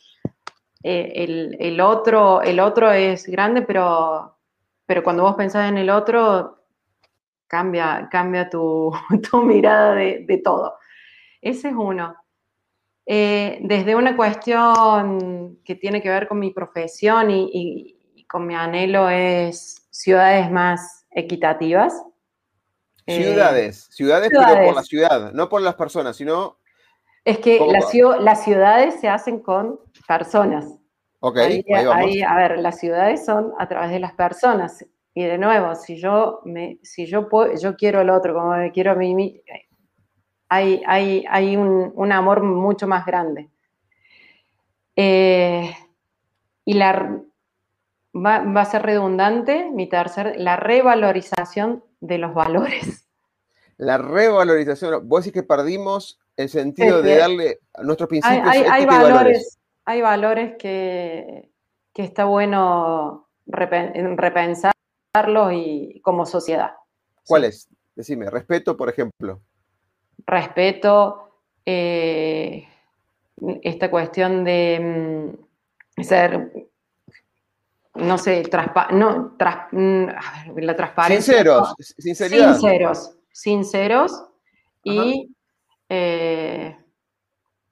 [0.83, 4.36] eh, el, el, otro, el otro es grande, pero,
[4.87, 6.63] pero cuando vos pensás en el otro,
[7.45, 8.91] cambia, cambia tu,
[9.29, 10.79] tu mirada de, de todo.
[11.41, 12.15] Ese es uno.
[13.09, 17.93] Eh, desde una cuestión que tiene que ver con mi profesión y,
[18.27, 22.03] con mi anhelo es ciudades más equitativas.
[23.05, 26.57] Eh, ciudades, ciudades, pero por la ciudad, no por las personas, sino...
[27.23, 27.59] Es que
[28.19, 30.65] las ciudades se hacen con personas.
[31.19, 34.85] Ok, a ver, las ciudades son a través de las personas.
[35.13, 38.71] Y de nuevo, si yo, me, si yo, puedo, yo quiero al otro como me
[38.71, 39.41] quiero a mí,
[40.49, 40.83] hay,
[41.27, 43.49] hay, un, amor mucho más grande.
[44.95, 45.73] Eh,
[46.65, 47.19] y la,
[48.13, 53.07] va, a ser redundante, mi tercer, la revalorización de los valores.
[53.77, 58.43] La revalorización, vos decís que perdimos el sentido de darle a nuestros principios.
[58.45, 61.49] Hay, valores, hay valores que,
[61.95, 64.73] está bueno repensarlos
[65.53, 66.73] y como sociedad.
[67.25, 67.69] ¿Cuáles?
[67.95, 69.41] Decime, respeto, por ejemplo.
[70.25, 71.31] Respeto,
[71.65, 72.67] eh,
[73.63, 75.33] esta cuestión de
[75.97, 76.51] mm, ser,
[77.95, 78.43] no sé,
[78.91, 79.37] no,
[79.71, 80.05] mm,
[80.57, 81.33] la transparencia.
[81.33, 82.53] Sinceros, sinceridad.
[82.53, 84.23] Sinceros, sinceros
[84.83, 85.33] y
[85.87, 86.77] eh,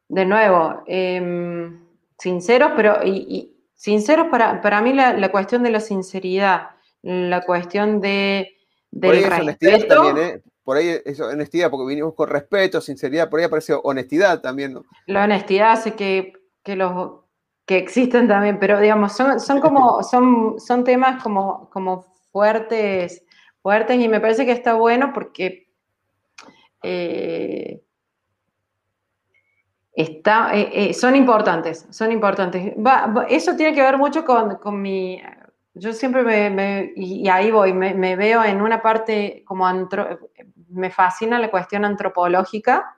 [0.07, 1.84] de nuevo, em,
[2.17, 6.69] sinceros, pero y, sinceros para, para mí la, cuestión de la sinceridad,
[7.01, 8.51] la cuestión de
[8.91, 10.41] del por ahí honestidad también, ¿eh?
[10.63, 14.73] Por ahí es honestidad, porque vinimos con respeto, sinceridad, por ahí aparece honestidad también.
[14.73, 14.85] ¿no?
[15.05, 16.33] La honestidad hace que,
[16.65, 17.19] los
[17.67, 23.23] que existen también, pero digamos, son, son como, son, son temas como, como fuertes,
[23.61, 25.69] fuertes, y me parece que está bueno porque
[26.81, 27.84] eh,
[29.95, 32.73] Está, eh, eh, son importantes, son importantes.
[33.29, 35.21] eso tiene que ver mucho con, mi...
[35.73, 39.65] Yo siempre me, y ahí voy, me, veo en una parte como...
[40.69, 42.97] me fascina la cuestión antropológica,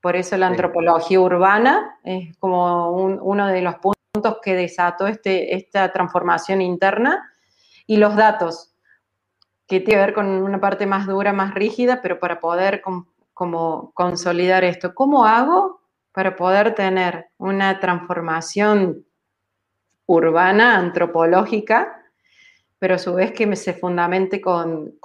[0.00, 5.92] por eso la antropología urbana es como uno de los puntos que desató este, esta
[5.92, 7.32] transformación interna,
[7.84, 8.76] y los datos,
[9.66, 12.80] que tiene que ver con una parte más dura, más rígida, pero para poder
[13.34, 14.94] como consolidar esto.
[14.94, 15.77] ¿Cómo hago
[16.18, 19.06] para poder tener una transformación
[20.06, 22.02] urbana, antropológica,
[22.76, 24.98] pero a su vez que se fundamente con,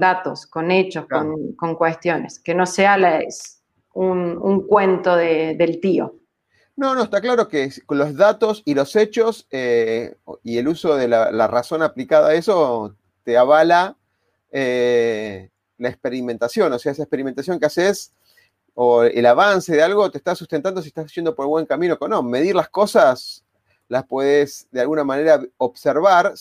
[0.00, 2.96] datos, con hechos, con, cuestiones, que no sea
[3.92, 6.14] un, cuento del tío.
[6.76, 10.96] No, no, está claro que con los datos y los hechos eh, y el uso
[10.96, 13.98] de la, razón aplicada a eso te avala
[14.50, 18.14] eh, la experimentación, o sea, esa experimentación que haces
[18.74, 22.08] o el avance de algo te está sustentando si estás yendo por buen camino o
[22.08, 22.22] no.
[22.22, 23.44] Medir las cosas
[23.88, 26.32] las puedes de alguna manera observar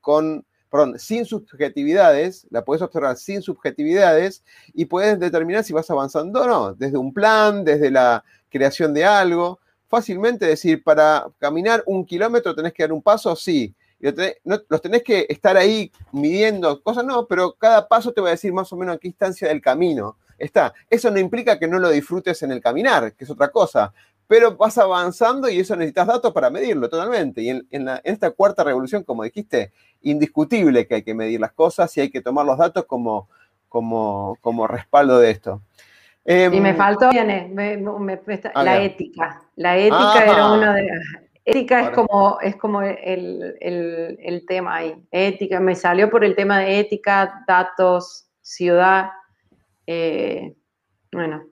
[0.00, 6.42] con, perdón, sin subjetividades, la puedes observar sin subjetividades y puedes determinar si vas avanzando
[6.42, 9.58] o no, desde un plan, desde la creación de algo.
[9.88, 13.74] Fácilmente decir, para caminar un kilómetro tenés que dar un paso, sí.
[13.98, 18.52] los tenés que estar ahí midiendo cosas, no, pero cada paso te va a decir
[18.52, 20.72] más o menos a qué instancia del camino está.
[20.88, 23.92] Eso no implica que no lo disfrutes en el caminar, que es otra cosa,
[24.28, 27.40] pero vas avanzando y eso necesitas datos para medirlo totalmente.
[27.40, 29.72] Y en, esta cuarta revolución, como dijiste,
[30.02, 33.28] indiscutible que hay que medir las cosas y hay que tomar los datos como,
[33.68, 35.62] como, como respaldo de esto.
[36.26, 37.52] y me em, faltó, viene,
[38.54, 39.42] ah, la ética.
[39.56, 40.88] La ética era uno de...
[41.46, 45.02] Ética es como, es como el, el, tema ahí.
[45.10, 49.08] Ética, me salió por el tema de ética, datos, ciudad.
[49.90, 50.54] Eh,
[51.10, 51.46] bueno,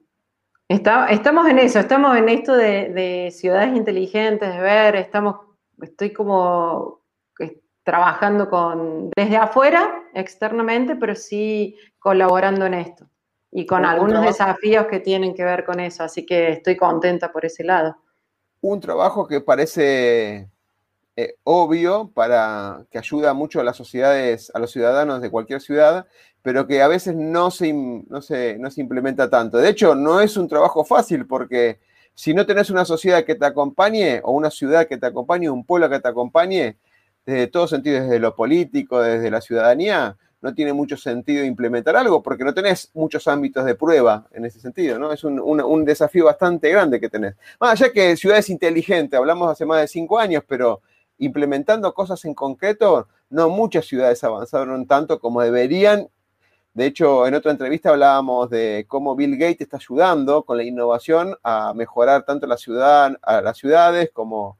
[0.69, 5.37] estamos en eso, estamos en esto de, ciudades inteligentes, de ver, estamos,
[5.81, 7.01] estoy como
[7.81, 13.09] trabajando con, desde afuera, externamente, pero sí colaborando en esto
[13.49, 17.43] y con algunos desafíos que tienen que ver con eso, así que estoy contenta por
[17.43, 17.95] ese lado.
[18.61, 20.51] Un trabajo que parece
[21.15, 26.05] eh, obvio para que ayuda mucho a las sociedades, a los ciudadanos de cualquier ciudad,
[26.47, 29.57] pero que a veces no se, no se, no se implementa tanto.
[29.57, 31.81] De hecho, no es un trabajo fácil porque
[32.15, 35.65] si no tenés una sociedad que te acompañe o una ciudad que te acompañe, un
[35.65, 36.77] pueblo que te acompañe,
[37.25, 42.23] desde todos sentidos, desde lo político, desde la ciudadanía, no tiene mucho sentido implementar algo
[42.23, 45.11] porque no tenés muchos ámbitos de prueba en ese sentido, ¿no?
[45.11, 47.35] Es un, un desafío bastante grande que tenés.
[47.59, 50.81] Más allá que ciudades inteligentes, hablamos hace más de cinco años, pero
[51.17, 56.07] implementando cosas en concreto, no muchas ciudades avanzaron tanto como deberían.
[56.77, 61.35] De hecho, en otra entrevista hablábamos de cómo Bill Gates está ayudando con la innovación
[61.41, 64.59] a mejorar tanto la ciudad, las ciudades como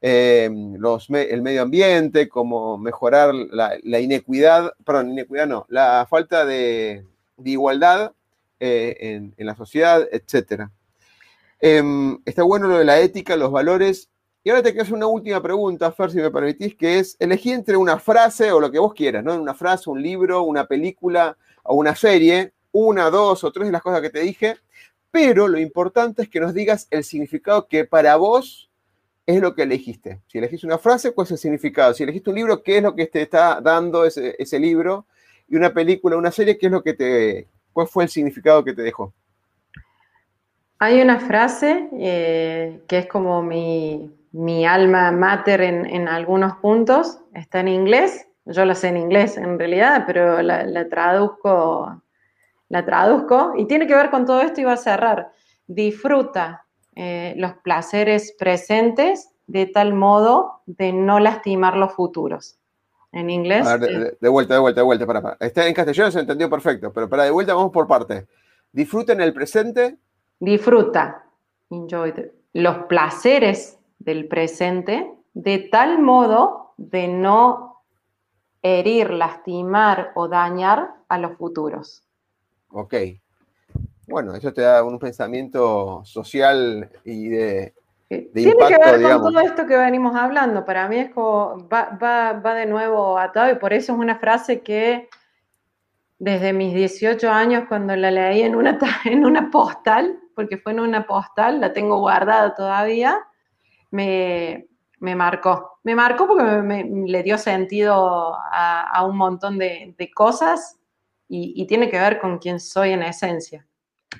[0.00, 7.04] eh, el medio ambiente, como mejorar la, inequidad, perdón, inequidad no, la falta de,
[7.44, 8.12] igualdad
[8.58, 10.70] eh, en, la sociedad, etc.
[11.60, 14.08] Em, está bueno lo de la ética, los valores,
[14.44, 17.54] y ahora te quiero hacer una última pregunta, Fer, si me permitís, que es elegir
[17.54, 19.40] entre una frase o lo que vos quieras, ¿no?
[19.40, 23.82] Una frase, un libro, una película o una serie, una, dos o tres de las
[23.82, 24.56] cosas que te dije,
[25.12, 28.68] pero lo importante es que nos digas el significado que para vos
[29.26, 30.20] es lo que elegiste.
[30.26, 31.94] Si elegiste una frase, ¿cuál es el significado?
[31.94, 35.06] Si elegiste un libro, ¿qué es lo que te está dando ese, libro?
[35.48, 38.72] Y una película, una serie, ¿qué es lo que te, cuál fue el significado que
[38.72, 39.12] te dejó?
[40.80, 47.60] Hay una frase eh, que es como mi, mi alma mater en, algunos puntos está
[47.60, 48.26] en inglés.
[48.44, 52.02] Yo la sé en inglés en realidad, pero la, traduzco,
[52.68, 55.30] la traduzco y tiene que ver con todo esto y va a cerrar.
[55.66, 56.64] Disfruta
[56.96, 62.58] eh, los placeres presentes de tal modo de no lastimar los futuros.
[63.12, 63.66] En inglés.
[63.78, 65.06] de, vuelta, de vuelta, de vuelta.
[65.06, 68.26] Para, Está en castellano se entendió perfecto, pero para de vuelta vamos por parte.
[68.72, 69.98] Disfruten el presente.
[70.40, 71.26] Disfruta,
[71.68, 72.14] enjoy
[72.54, 77.82] los placeres del presente de tal modo de no
[78.62, 82.04] herir, lastimar o dañar a los futuros.
[82.68, 82.94] Ok.
[84.06, 87.74] Bueno, eso te da un pensamiento social y de,
[88.34, 90.64] tiene que ver con todo esto que venimos hablando.
[90.64, 95.08] Para mí es como, va, de nuevo atado y por eso es una frase que
[96.18, 100.80] desde mis 18 años, cuando la leí en una, en una postal, porque fue en
[100.80, 103.18] una postal, la tengo guardada todavía,
[103.92, 104.66] me,
[104.98, 105.78] marcó.
[105.84, 110.78] Me marcó porque me, le dio sentido a, un montón de, cosas
[111.28, 113.66] y tiene que ver con quién soy en esencia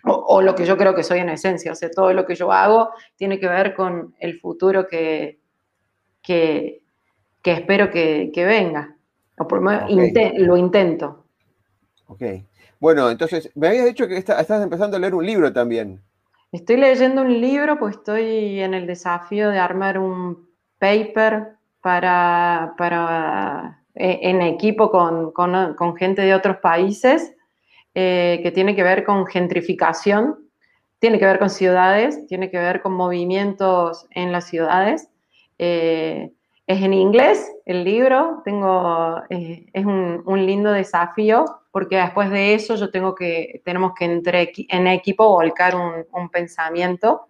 [0.04, 1.72] o, lo que yo creo que soy en esencia.
[1.72, 5.40] O sea, todo lo que yo hago tiene que ver con el futuro que,
[6.22, 6.82] que,
[7.44, 8.96] espero que, venga.
[9.38, 9.90] O por lo menos
[10.38, 11.24] lo intento.
[12.06, 12.22] Ok.
[12.78, 16.02] Bueno, entonces, me habías dicho que estás empezando a leer un libro también.
[16.52, 20.48] Estoy leyendo un libro, pues estoy en el desafío de armar un
[20.78, 27.34] paper para, para e, en equipo con, con gente de otros países
[27.94, 30.38] eh, que tiene que ver con gentrificación,
[30.98, 35.08] tiene que ver con ciudades, tiene que ver con movimientos en las ciudades.
[35.58, 36.32] Eh,
[36.66, 42.76] es en inglés el libro, tengo, eh, es un, lindo desafío porque después de eso
[42.76, 47.26] yo tengo que, tenemos que entre, en equipo volcar un, un pensamiento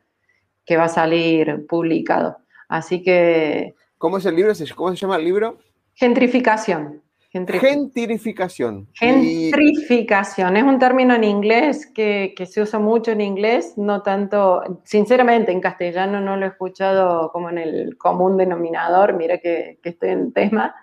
[0.66, 2.36] que va a salir publicado.
[2.68, 3.74] Así que...
[3.98, 4.52] ¿Cómo es el libro?
[4.74, 5.58] ¿Cómo se llama el libro?
[5.94, 7.02] Gentrificación.
[7.32, 8.88] Gentrificación.
[8.92, 10.56] Gentrificación.
[10.58, 15.62] Es un término en inglés que, se usa mucho en inglés, no tanto, sinceramente en
[15.62, 20.74] castellano no lo he escuchado como en el común denominador, mira que, estoy en tema.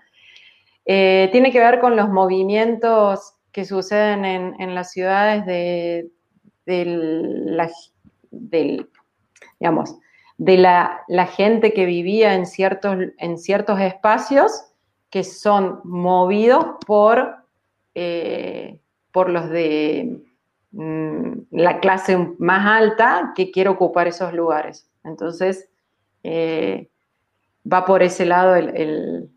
[0.85, 6.09] Eh, tiene que ver con los movimientos que suceden en, las ciudades de,
[6.65, 6.85] de
[10.37, 14.69] la, la, gente que vivía en ciertos, en ciertos espacios
[15.09, 17.35] que son movidos por,
[17.95, 18.79] eh,
[19.11, 20.21] por los de
[20.71, 24.87] mm, la clase más alta que quiere ocupar esos lugares.
[25.03, 25.69] Entonces,
[26.23, 26.89] eh,
[27.71, 29.28] va por ese lado el,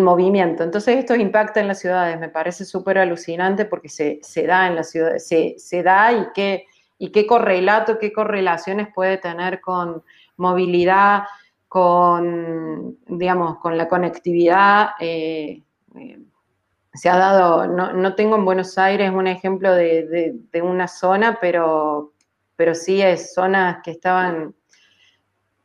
[0.00, 0.62] movimiento.
[0.62, 2.18] Entonces, esto impacta en las ciudades.
[2.18, 6.66] Me parece súper alucinante porque se, da en las ciudades, se, se da y qué,
[6.98, 10.02] y qué correlato, qué correlaciones puede tener con
[10.36, 11.24] movilidad,
[11.68, 14.90] con, digamos, con la conectividad.
[15.00, 15.62] Eh,
[15.96, 16.18] eh,
[16.94, 22.12] se ha dado, no, tengo en Buenos Aires un ejemplo de, una zona, pero,
[22.56, 24.54] pero sí es zonas que estaban,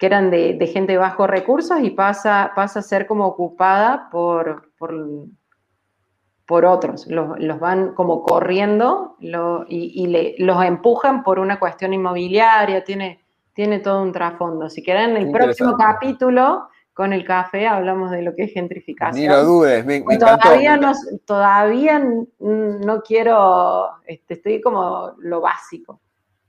[0.02, 4.72] que eran de, gente de bajos recursos y pasa, pasa a ser como ocupada por,
[4.76, 7.06] por, otros.
[7.06, 13.22] Los, van como corriendo y, los empujan por una cuestión inmobiliaria, tiene,
[13.54, 14.72] tiene todo un trasfondo.
[14.72, 19.22] Si quieren, en el próximo capítulo, con el café, hablamos de lo que es gentrificación.
[19.22, 20.93] Ni lo dudes, me, todavía, no,
[21.26, 22.04] todavía
[22.39, 26.02] no quiero, este, estoy como lo básico.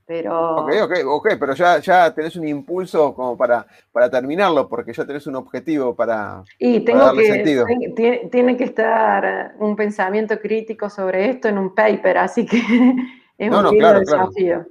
[0.05, 0.57] Pero...
[0.57, 5.05] Ok, ok, ok, pero ya, ya tenés un impulso como para, para terminarlo, porque ya
[5.05, 11.47] tenés un objetivo para, y tengo que, Tiene, que estar un pensamiento crítico sobre esto
[11.47, 12.57] en un paper, así que
[13.37, 14.65] es un desafío.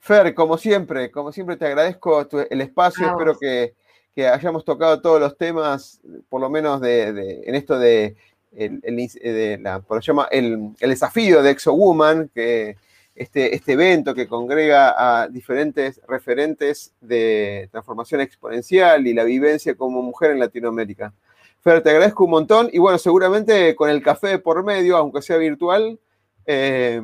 [0.00, 3.74] Fer, como siempre, como siempre te agradezco el espacio, espero que,
[4.16, 8.16] hayamos tocado todos los temas, por lo menos de, en esto de,
[8.52, 12.76] el, la, por llama, el, desafío de ExoWoman, que
[13.18, 20.02] este, este evento que congrega a diferentes referentes de transformación exponencial y la vivencia como
[20.02, 21.12] mujer en Latinoamérica.
[21.60, 25.36] Fer, te agradezco un montón y bueno, seguramente con el café por medio, aunque sea
[25.36, 25.98] virtual,
[26.46, 27.02] eh,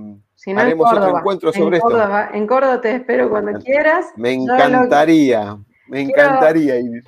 [0.57, 1.91] Haremos otro encuentro sobre esto.
[2.33, 4.07] En Córdoba te espero cuando quieras.
[4.17, 5.57] Me encantaría,
[5.89, 7.05] me encantaría ir.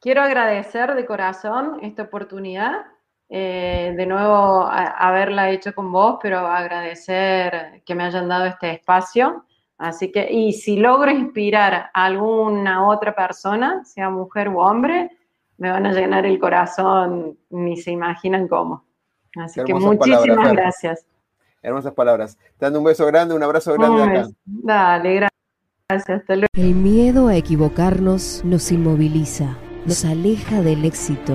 [0.00, 2.86] Quiero agradecer de corazón esta oportunidad.
[3.28, 9.44] Eh, de nuevo haberla hecho con vos, pero agradecer que me hayan dado este espacio.
[9.78, 15.10] Así que, y si logro inspirar a alguna otra persona, sea mujer u hombre,
[15.58, 18.84] me van a llenar el corazón, ni se imaginan cómo.
[19.36, 21.06] Así que muchísimas gracias.
[21.62, 22.36] Hermosas palabras.
[22.58, 24.28] Te dando un beso grande, un abrazo grande acá.
[24.44, 26.20] Dale, gracias.
[26.20, 26.48] Hasta luego.
[26.54, 31.34] El miedo a equivocarnos nos inmoviliza, nos aleja del éxito.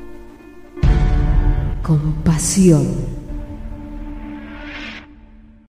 [1.91, 3.20] con pasión.